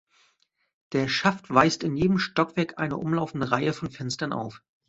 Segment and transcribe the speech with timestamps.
[0.93, 4.63] Der Schaft weist in jedem Stockwerk eine umlaufende Reihe von Fenstern auf.